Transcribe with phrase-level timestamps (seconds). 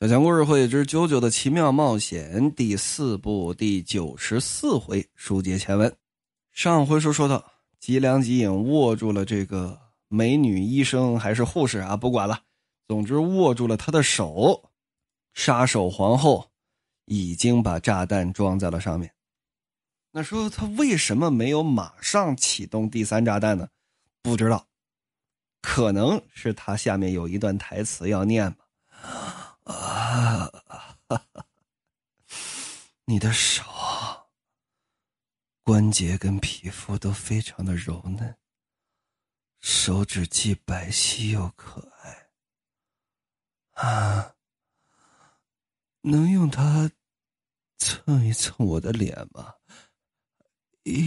[0.00, 5.92] 小强故事会之《九九的奇妙冒险》第四部第九十四回，书接前文。
[6.52, 7.44] 上回书说到，
[7.80, 9.76] 吉良吉影握住了这个
[10.06, 12.40] 美女医生还是护士啊，不管了，
[12.86, 14.70] 总之握住了她的手。
[15.34, 16.48] 杀手皇后
[17.06, 19.12] 已经把炸弹装在了上面。
[20.12, 23.68] 那说他为什么没有马上启动第三炸弹呢？
[24.22, 24.64] 不知道，
[25.60, 28.64] 可能是他下面有一段台词要念吧。
[29.68, 30.46] 啊，
[31.08, 31.46] 哈哈
[33.04, 33.62] 你的手
[35.62, 38.36] 关节跟皮肤都非常的柔嫩，
[39.60, 42.30] 手指既白皙又可爱。
[43.72, 44.34] 啊，
[46.00, 46.90] 能用它
[47.76, 49.54] 蹭一蹭我的脸吗？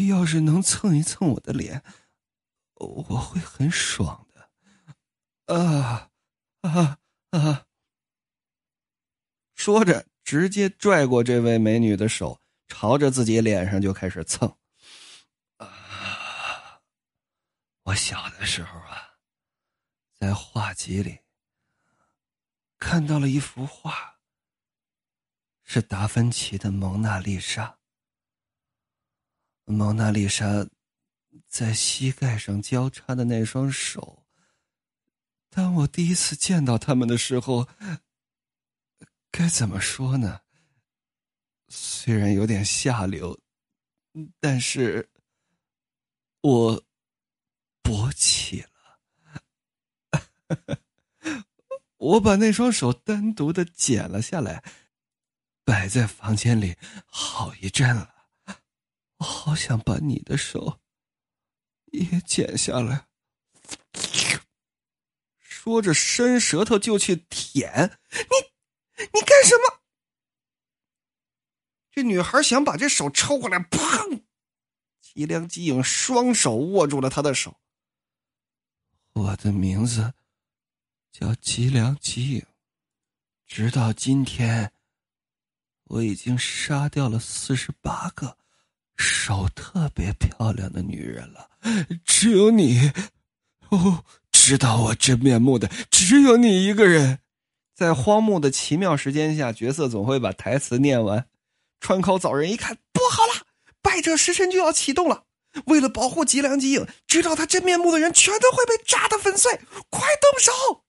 [0.07, 1.83] 要是能蹭一蹭我的脸，
[2.75, 4.51] 我会很爽的。
[5.55, 6.11] 啊
[6.61, 6.99] 啊
[7.31, 7.65] 啊！
[9.61, 14.57] 说着，直接拽过这位美女的手，朝着自己脸上就开始蹭。
[15.57, 16.81] 啊！
[17.83, 19.19] 我小的时候啊，
[20.17, 21.19] 在画集里
[22.79, 24.15] 看到了一幅画，
[25.63, 27.67] 是达芬奇的《蒙娜丽莎》。
[29.71, 30.67] 蒙娜丽莎
[31.47, 34.25] 在膝盖上交叉的那双手，
[35.51, 37.67] 当我第一次见到他们的时候。
[39.31, 40.41] 该怎么说呢？
[41.69, 43.39] 虽然有点下流，
[44.39, 45.09] 但是
[46.41, 46.83] 我
[47.81, 48.99] 勃起了。
[51.97, 54.63] 我把那双手单独的剪了下来，
[55.63, 58.27] 摆在房间里好一阵了。
[59.17, 60.81] 我好想把你的手
[61.85, 63.07] 也剪下来。
[65.39, 68.50] 说着，伸舌头就去舔你。
[69.13, 69.79] 你干什么？
[71.91, 74.21] 这女孩想把这手抽过来，砰！
[75.01, 77.57] 吉良吉影双手握住了她的手。
[79.13, 80.13] 我的名字
[81.11, 82.45] 叫吉良吉影，
[83.45, 84.71] 直到今天，
[85.83, 88.37] 我已经杀掉了四十八个
[88.95, 91.51] 手特别漂亮的女人了，
[92.05, 92.89] 只有你，
[93.67, 97.19] 哦，知道我真面目的只有你一个人。
[97.81, 101.25] 在荒木的奇妙时间下，角色总会把台词念完。
[101.79, 103.47] 川口早人一看，不好了，
[103.81, 105.23] 败者时辰就要启动了。
[105.65, 109.59] 为了保护吉良吉影，知道他真面目的人全都会被炸得粉碎。
[109.89, 110.83] 快动手，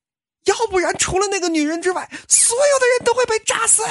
[0.45, 3.83] 要不然除了那个女人之外，所有的人都会被炸死。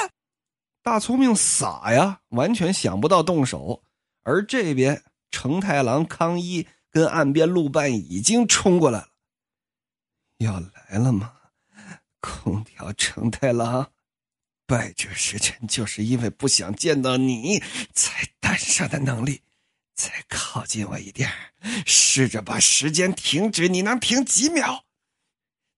[0.84, 3.82] 大聪明傻呀，完全想不到动手。
[4.22, 5.02] 而这边，
[5.32, 9.08] 成太郎、康一跟岸边路伴已经冲过来了，
[10.38, 11.32] 要来了吗？
[12.22, 13.92] 空调成太郎，
[14.64, 17.62] 败者时辰就是因为不想见到你
[17.92, 19.42] 才诞生的能力。
[19.94, 21.30] 再靠近我一点，
[21.84, 24.84] 试着把时间停止，你能停几秒？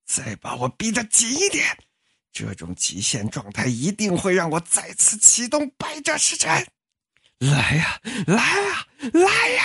[0.06, 1.76] 再把我逼得紧一点，
[2.30, 6.68] 这种极限状态一定会让我再次启动败者时辰。
[7.38, 9.64] 来呀，来呀，来呀！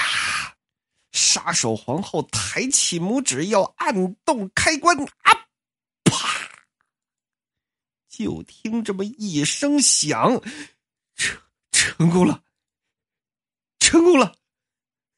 [1.12, 5.49] 杀手皇后抬起拇指要按动开关啊！
[8.20, 10.42] 就听这么一声响，
[11.16, 11.42] 成
[11.72, 12.44] 成功了，
[13.80, 14.38] 成功了！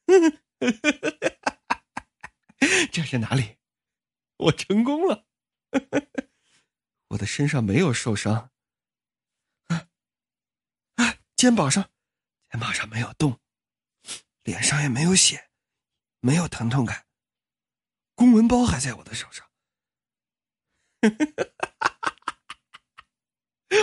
[2.92, 3.58] 这是哪里？
[4.36, 5.26] 我成功了！
[7.08, 8.52] 我的身上没有受伤，
[9.66, 9.88] 啊
[10.94, 11.18] 啊！
[11.34, 11.90] 肩膀上，
[12.52, 13.40] 肩膀上没有动，
[14.44, 15.50] 脸上也没有血，
[16.20, 17.08] 没有疼痛感。
[18.14, 19.50] 公文包还在我的手上。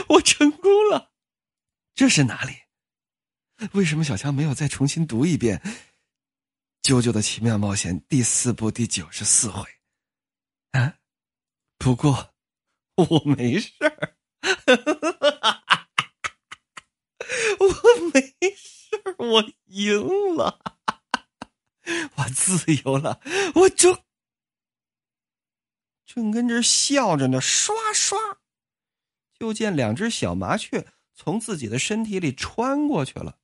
[0.09, 1.11] 我成功了，
[1.95, 2.63] 这是哪里？
[3.73, 5.59] 为什么小强没有再重新读一遍
[6.81, 9.67] 《啾啾的奇妙冒险》第四部第九十四回？
[10.71, 10.95] 啊？
[11.77, 12.33] 不过
[12.95, 14.15] 我没事儿，
[17.59, 17.65] 我
[18.13, 18.21] 没
[18.56, 20.59] 事儿，我赢了，
[22.15, 23.21] 我自由了，
[23.56, 24.03] 我正
[26.06, 28.18] 正跟这笑着呢，刷刷。
[29.39, 33.39] 就见两只小麻雀从自己的身体里穿过去了，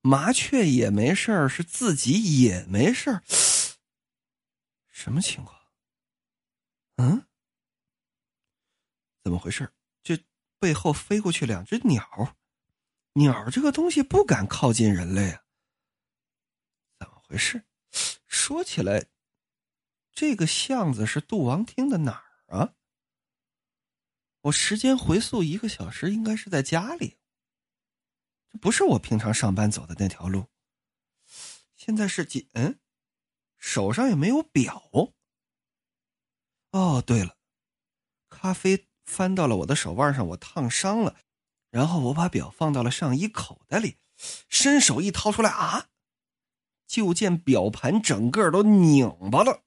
[0.00, 3.22] 麻雀也没事是自己也没事
[4.88, 5.56] 什么情况？
[6.96, 7.26] 嗯？
[9.22, 9.72] 怎么回事？
[10.02, 10.18] 这
[10.58, 12.36] 背后飞过去两只鸟，
[13.12, 15.42] 鸟这个东西不敢靠近人类啊？
[16.98, 17.64] 怎么回事？
[18.26, 19.06] 说起来，
[20.12, 22.74] 这个巷子是杜王厅的哪儿啊？
[24.42, 27.16] 我时间回溯一个小时，应该是在家里。
[28.50, 30.46] 这不是我平常上班走的那条路。
[31.76, 32.48] 现在是几？
[32.52, 32.78] 嗯，
[33.58, 35.12] 手上也没有表。
[36.72, 37.36] 哦，对了，
[38.28, 41.16] 咖啡翻到了我的手腕上，我烫伤了。
[41.70, 43.98] 然后我把表放到了上衣口袋里，
[44.48, 45.88] 伸手一掏出来啊，
[46.86, 49.62] 就见表盘整个都拧巴了，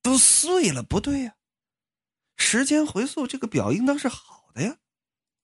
[0.00, 0.82] 都碎了。
[0.82, 1.36] 不对呀，
[2.42, 4.76] 时间回溯这个表应当是好的呀，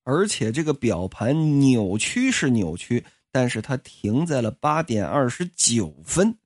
[0.02, 6.38] 而且这个表盘扭曲是扭曲，但是它停在了八点二十九分，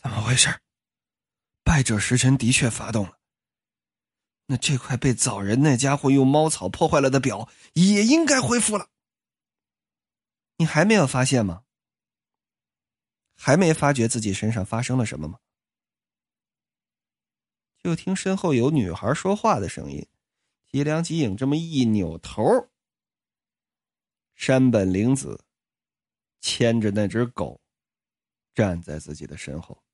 [0.00, 0.48] 怎么回事？
[1.62, 3.18] 败者时辰的确发动了。
[4.46, 8.88] 那这块被早人那家伙用猫草破坏了的表也应该恢复了。
[10.56, 11.64] 你还没有发现吗？
[13.36, 15.38] 还没发觉自己身上发生了什么吗？
[17.84, 20.08] 就听身后有女孩说话的声音，
[20.72, 22.42] 吉良吉影这么一扭头，
[24.34, 25.44] 山本玲子
[26.40, 27.60] 牵着那只狗
[28.54, 29.84] 站在自己的身后。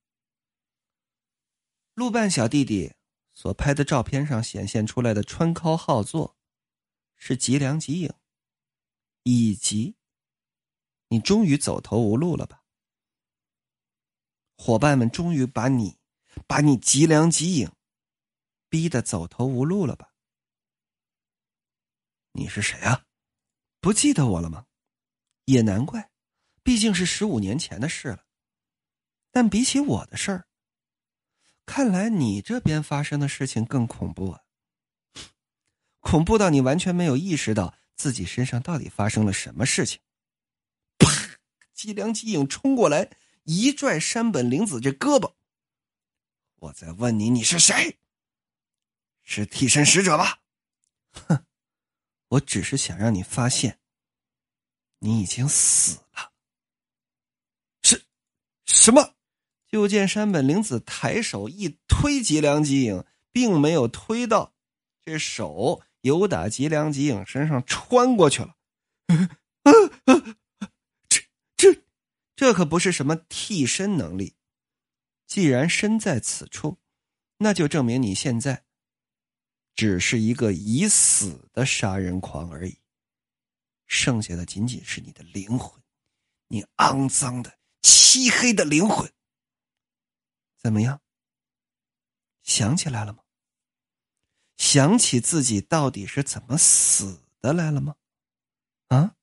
[1.95, 2.95] 路半小弟弟。
[3.33, 6.37] 所拍的照片上显现出来的川尻号座，
[7.17, 8.13] 是吉良吉影，
[9.23, 9.95] 以及
[11.09, 12.65] 你终于走投无路了吧？
[14.57, 15.97] 伙伴们终于把你，
[16.47, 17.73] 把你吉良吉影，
[18.71, 20.15] 逼得走投无路了吧？
[22.33, 23.05] 你是谁啊？
[23.81, 24.67] 不记得我了吗？
[25.45, 26.11] 也难怪，
[26.63, 28.25] 毕竟是十五年前的事了。
[29.33, 30.47] 但比起我的事儿。
[31.67, 34.43] 看来你这边发生的事情更恐怖啊！
[36.01, 40.01] 恐怖到你完全没有意识到自己身上到底发生了什么事情。
[40.99, 41.11] 啪！
[41.73, 43.11] 吉良吉影冲过来，
[43.45, 45.35] 一拽山本玲子这胳膊。
[46.57, 47.99] 我在问你，你是谁？
[49.31, 50.41] 是替身使者吧？
[51.13, 51.47] 哼！
[52.31, 53.79] 我只是想让你发现，
[54.99, 56.33] 你已经死了。
[57.85, 58.07] 是，
[58.67, 59.15] 什么？
[59.69, 64.53] 就见山本玲子抬手一推吉良吉影，并没有推到，
[65.01, 68.57] 这手由打吉良吉影身上穿过去了。
[71.09, 71.23] 这
[71.57, 71.83] 这
[72.35, 74.35] 这可不是什么替身能力。
[75.29, 76.79] 既然身在此处，
[77.39, 78.65] 那就证明你现在
[79.81, 82.79] 只是一个已死的杀人狂而已。
[83.87, 85.83] 剩下的仅仅是你的灵魂，
[86.49, 89.11] 你肮脏的、漆黑的灵魂。
[90.59, 91.01] 怎么样？
[92.43, 93.23] 想起来了吗？
[94.59, 97.97] 想起自己到底是怎么死的来了吗？
[98.89, 99.17] 啊？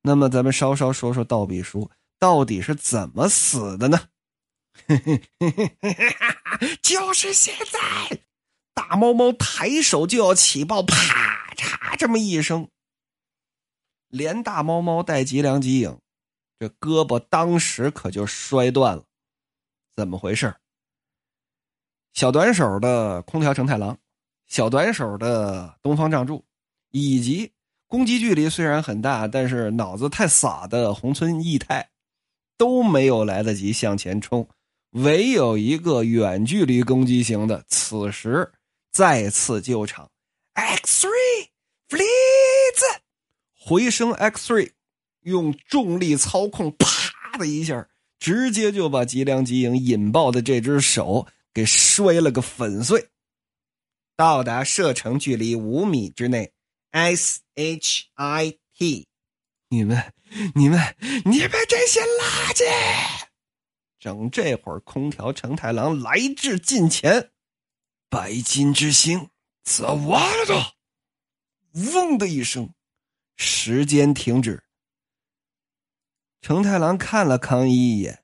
[0.00, 4.08] 那么咱们稍稍说说道笔书到底是怎么死的呢？
[6.82, 8.20] 就是现在！
[8.74, 12.68] 大猫猫抬手就要起爆，啪嚓这么一声，
[14.08, 15.98] 连大猫猫带吉良吉影。
[16.58, 19.04] 这胳膊当时可就摔断了，
[19.94, 20.56] 怎么回事
[22.14, 23.98] 小短手的空调承太郎，
[24.46, 26.46] 小短手的东方仗助，
[26.90, 27.52] 以及
[27.86, 31.90] 攻击距离虽然很大，但是脑子太傻的红村义太，
[32.56, 34.48] 都没有来得及向前冲，
[34.96, 38.50] 唯有一个远距离攻击型的，此时
[38.92, 40.10] 再次救场
[40.54, 41.48] ，X three
[41.88, 43.00] please，
[43.58, 44.70] 回声 X three。
[45.22, 47.88] 用重力操控，啪的一下，
[48.20, 53.08] 直接就把吉良吉影引爆的这只手给摔了个粉碎。
[54.16, 56.52] 到达射程距离五米之内
[56.92, 59.08] ，S H I T，
[59.68, 60.12] 你们，
[60.54, 60.80] 你们，
[61.24, 63.25] 你们这些垃圾！
[64.06, 67.32] 等这会儿，空调承太郎来至近前，
[68.08, 69.30] 白金之星
[69.64, 70.76] 则完了，
[71.92, 72.72] 嗡的一声，
[73.34, 74.62] 时间停止。
[76.40, 78.22] 成太郎看了康一一眼，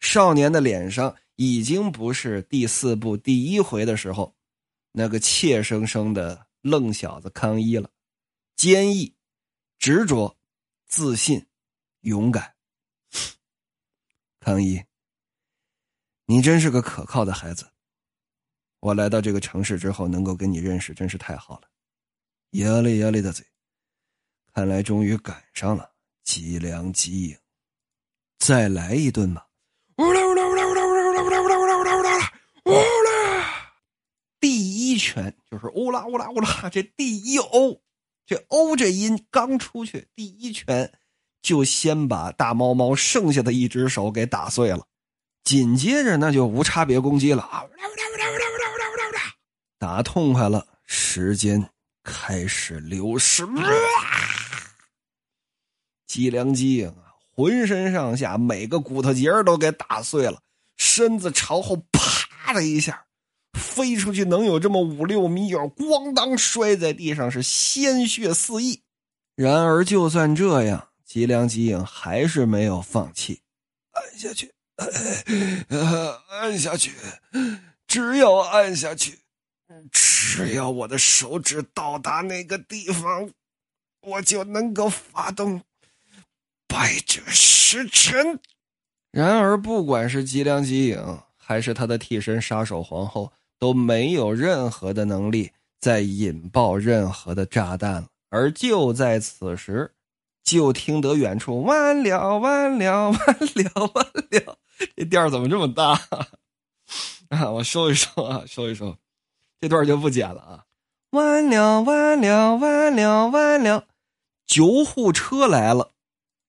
[0.00, 4.34] 少年的脸上已经不是第四部第一回的时候
[4.90, 7.88] 那个怯生生的愣小子康一了，
[8.56, 9.14] 坚毅、
[9.78, 10.36] 执着、
[10.88, 11.46] 自信、
[12.00, 12.53] 勇敢。
[14.44, 14.84] 康一，
[16.26, 17.70] 你真是个可靠的孩子。
[18.80, 21.70] 我来到这个城市之后，能够跟你认识，真是太好了。
[22.50, 23.46] 压力压力的嘴，
[24.52, 25.92] 看来终于赶上了。
[26.22, 27.38] 吉良吉影，
[28.38, 29.48] 再来一顿吧！
[29.96, 32.32] 呜啦呜啦呜啦呜啦呜啦呜啦呜啦呜啦呜啦呜啦
[32.64, 33.74] 呜啦！
[34.38, 37.82] 第一拳就是呜啦呜啦呜啦，这第一欧，
[38.26, 40.92] 这欧这音刚出去，第一拳
[41.44, 44.80] 就先把大猫猫剩下的一只手给打碎了，
[45.44, 47.62] 紧接着那就无差别攻击了啊！
[49.78, 51.68] 打痛快了，时间
[52.02, 53.46] 开始流逝。
[56.06, 56.94] 脊梁肌啊，
[57.36, 60.40] 浑身上下每个骨头节都给打碎了，
[60.78, 63.04] 身子朝后啪的一下
[63.52, 68.80] 飞出去，能有这么五六米远，咣当摔在地上，是鲜血四溢。
[69.36, 73.40] 然而，就算这样，脊梁肌影还是没有放弃，
[73.92, 74.52] 按下去，
[76.28, 76.90] 按下去，
[77.86, 79.20] 只要按下去，
[79.92, 83.30] 只要我的手指到达那个地方，
[84.00, 85.62] 我就能够发动。
[86.66, 88.40] 败者时辰。
[89.12, 98.08] 然而，不管是吉良吉影，还是他的替身杀手皇后，都没有任何的能力再引爆任何的炸弹了。
[98.30, 99.92] 而就在此时，
[100.44, 104.58] 就听得远处完了，完了， 完了，完了！
[104.94, 105.98] 这调怎么这么大
[107.30, 107.50] 啊？
[107.50, 108.96] 我收一收啊，收一收，
[109.60, 110.64] 这段就不剪了啊！
[111.10, 113.86] 完了，完了，完了，完了！
[114.46, 115.92] 救护车来了。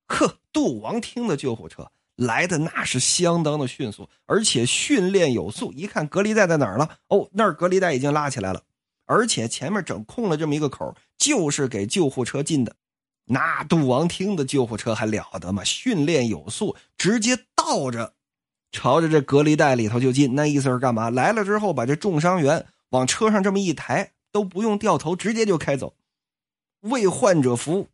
[0.07, 5.71] 呵，杜王厅的救护车来的那是相当的迅速，而且训练有素。
[5.71, 6.97] 一看隔离带在哪儿了？
[7.07, 8.61] 哦，那儿隔离带已经拉起来了，
[9.05, 12.75] 而且前面整空了这么一个口，就是给救护车进的。
[13.25, 15.63] 那杜王厅的救护车还了得吗？
[15.63, 18.13] 训练有素，直接倒着，
[18.71, 20.35] 朝着这隔离带里头就进。
[20.35, 21.09] 那意思是干嘛？
[21.09, 25.95] 来了之后把这重伤员往车上这么一抬，都不用掉头，直接就开走，
[26.81, 27.89] 为患者服务。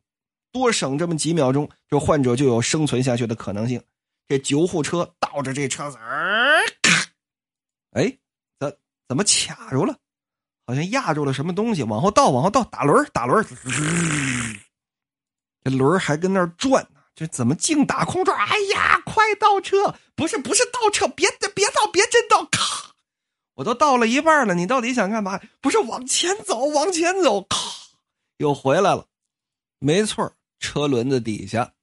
[0.51, 3.81] 多省这么几秒钟，这患者就有生存下去的可能性。
[4.27, 6.59] 这救护车倒着这车子儿，
[7.91, 8.17] 哎，
[8.59, 9.95] 怎怎么卡住了？
[10.67, 13.45] 好像压住了什么东西，往后倒，往后倒，打轮打轮
[15.63, 17.01] 这轮还跟那儿转呢。
[17.13, 18.37] 这怎么净打空转？
[18.37, 19.93] 哎呀，快倒车！
[20.15, 22.43] 不是不是倒车，别别倒，别真倒！
[22.45, 22.93] 咔，
[23.55, 25.39] 我都倒了一半了，你到底想干嘛？
[25.59, 27.57] 不是往前走，往前走，咔，
[28.37, 29.05] 又回来了。
[29.79, 31.73] 没错车轮子底下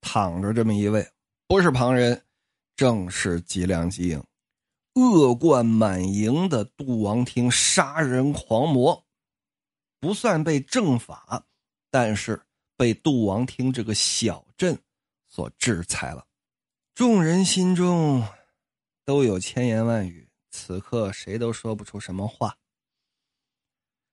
[0.00, 1.06] 躺着这么一位，
[1.46, 2.24] 不是旁人，
[2.74, 4.24] 正是吉良吉影，
[4.94, 9.04] 恶贯满盈的杜王庭杀人狂魔，
[10.00, 11.44] 不算被正法，
[11.90, 12.40] 但是
[12.80, 14.80] 被杜王厅这个小镇
[15.28, 16.26] 所制裁了。
[16.94, 18.26] 众人心中
[19.04, 22.56] 都有千言万语，此刻谁都说不出什么话。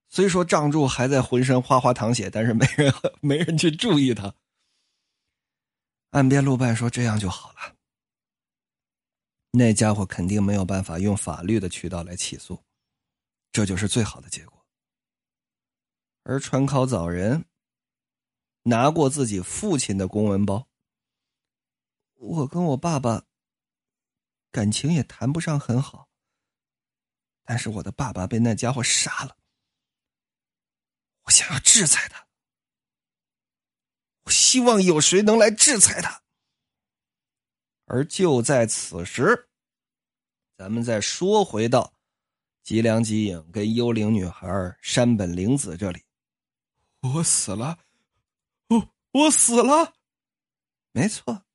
[0.10, 4.36] 虽说仗柱还在浑身哗哗淌血，但是没人没人去注意他。
[6.10, 7.74] 岸边路伴说：“这样就好了。
[9.52, 12.62] 那家伙肯定没有办法用法律的渠道来起诉，
[13.50, 14.66] 这就是最好的结果。”
[16.24, 17.46] 而川考早人
[18.68, 20.68] 拿过自己父亲的公文包，
[22.16, 23.24] 我跟我爸爸
[24.52, 26.10] 感情也谈不上很好，
[27.46, 29.38] 但是我的爸爸被那家伙杀了。
[31.24, 32.28] 我想要制裁他，
[34.24, 36.24] 我希望有谁能来制裁他。
[37.86, 39.50] 而就在此时，
[40.58, 41.94] 咱们再说回到
[42.64, 46.04] 吉良吉影跟幽灵女孩山本玲子这里，
[47.00, 47.80] 我死了，
[49.12, 49.96] 我死了，
[50.92, 51.46] 没错，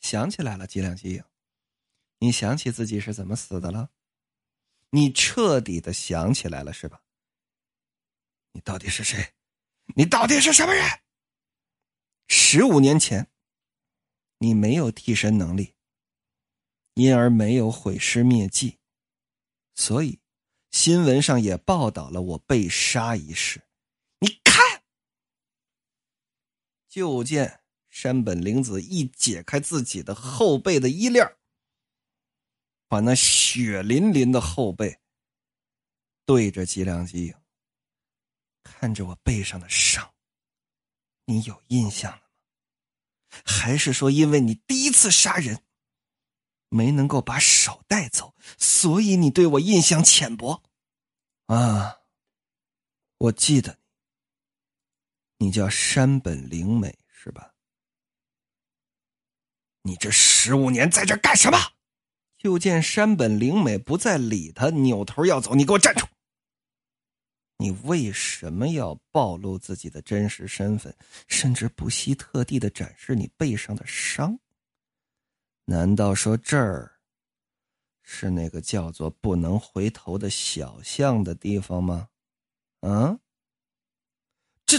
[0.00, 1.24] 想起来了，吉良吉影，
[2.18, 3.90] 你想起自己是怎么死的了？
[4.90, 7.02] 你彻底的想起来了，是吧？
[8.52, 9.34] 你到底是谁？
[9.94, 10.84] 你到底是什么人？
[12.28, 13.30] 十五年前，
[14.38, 15.74] 你没有替身能力，
[16.94, 18.78] 因而没有毁尸灭迹，
[19.74, 20.20] 所以
[20.70, 23.62] 新闻上也报道了我被杀一事。
[24.18, 24.82] 你看，
[26.90, 31.36] 就见山本玲子一解开自己的后背的衣链，
[32.88, 35.00] 把那血淋淋的后背
[36.26, 37.34] 对着吉良吉影。
[38.64, 40.12] 看着我背上的伤，
[41.24, 42.24] 你有印象了吗？
[43.44, 45.62] 还是说，因为你第一次杀人
[46.68, 50.62] 没能够把手带走，所以你对我印象浅薄？
[51.46, 52.00] 啊，
[53.18, 53.79] 我记得
[55.42, 57.54] 你，叫山本灵美是吧？
[59.82, 61.58] 你这十五年在这干什么？
[62.36, 66.06] 就见山本灵美不再理他，扭头要走，你给我站住！
[67.56, 70.94] 你为什么要暴露自己的真实身份，
[71.26, 74.38] 甚至不惜特地的展示你背上的伤？
[75.64, 77.00] 难道说这儿
[78.02, 82.10] 是那个叫做“不能回头”的小巷的地方吗？
[82.80, 83.18] 啊？
[84.64, 84.78] 这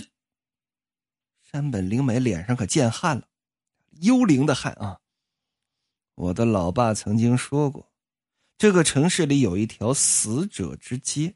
[1.52, 3.28] 山本灵美脸上可见汗了，
[4.00, 5.02] 幽灵的汗啊！
[6.16, 7.92] 我的老爸曾经说过，
[8.58, 11.36] 这个城市里有一条死者之街。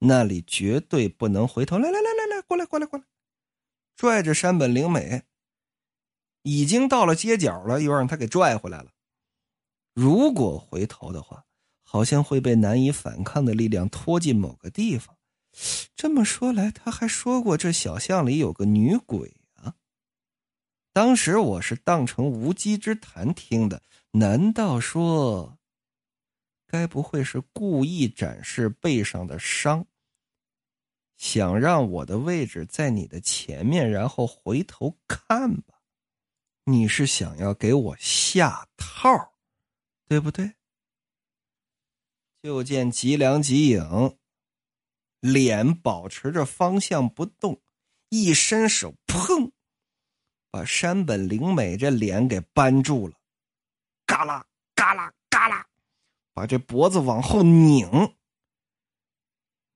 [0.00, 1.78] 那里绝对不能回头。
[1.78, 3.04] 来来来来来，过来过来过来，
[3.94, 5.22] 拽着山本灵美，
[6.42, 8.90] 已经到了街角了，又让他给拽回来了。
[9.94, 11.44] 如果回头的话，
[11.84, 15.16] 好像会被难以反抗的力量拖进某个地方。
[15.94, 19.74] 这么说来，他还说过这小巷里有个女鬼啊。
[20.92, 25.58] 当时我是当成无稽之谈听的，难道说，
[26.66, 29.86] 该不会是故意展示背上的伤，
[31.16, 35.80] 想让我的位置在你的前面，然后回头看吧？
[36.64, 39.34] 你是想要给我下套，
[40.08, 40.54] 对不对？
[42.42, 44.18] 就见吉良吉影。
[45.22, 47.62] 脸保持着方向不动，
[48.08, 49.52] 一伸手，砰，
[50.50, 53.16] 把山本灵美这脸给扳住了，
[54.04, 55.64] 嘎啦嘎啦嘎啦，
[56.34, 58.16] 把这脖子往后拧。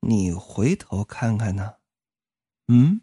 [0.01, 1.77] 你回头看看呢？
[2.67, 3.03] 嗯，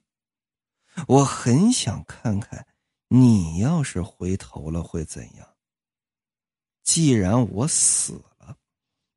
[1.07, 2.67] 我很想看看，
[3.07, 5.55] 你要是回头了会怎样？
[6.83, 8.57] 既然我死了，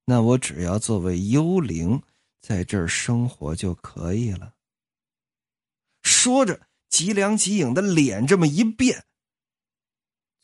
[0.05, 2.01] 那我只要作为幽灵。
[2.47, 4.55] 在这儿生活就可以了。
[6.03, 9.05] 说着，吉良吉影的脸这么一变，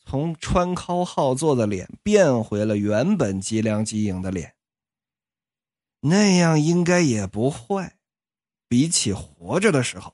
[0.03, 4.57] 从川尻浩作的脸变回了原本吉良吉影的脸。
[6.01, 7.97] 那样应该也不坏，
[8.67, 10.13] 比起活着的时候，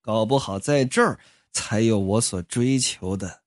[0.00, 1.20] 搞不好在这儿
[1.52, 3.42] 才有我所追求的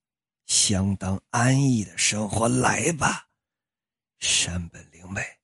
[0.45, 2.47] 相当安逸的生活。
[2.47, 3.27] 来吧，
[4.19, 5.39] 山本灵美，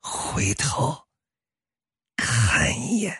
[0.00, 1.06] 回头。
[2.20, 3.16] 看一眼，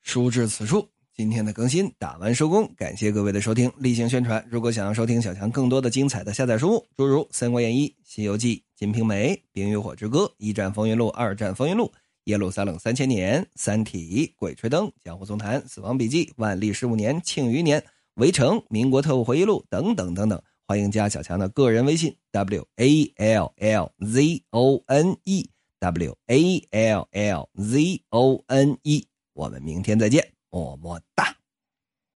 [0.00, 4.42] 书至此处，今天的更新打完收工，感谢各位的收听，例行宣传。
[4.50, 11.84] 如果想要收听小强更多的精彩的下载书，诸如《三国演义》《西游记》《金瓶梅》《冰与火之歌》《一战风云录》《二战风云录》
[12.24, 17.78] 《耶路撒冷三千年》《三体》《鬼吹灯》《江湖丛谈》《死亡笔记》《万历十五年》《庆余年》
[18.14, 25.50] 《围城》《民国特务回忆录》等等等等，欢迎加小强的个人微信：w a l l z o n e。
[25.80, 31.37] W A L L Z O N E，我们明天再见，么么哒。